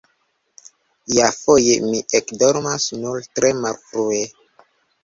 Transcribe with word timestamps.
Iafoje 1.17 1.75
mi 1.89 1.99
ekdormas 2.21 2.89
nur 3.05 3.31
tre 3.39 3.55
malfrue. 3.61 4.25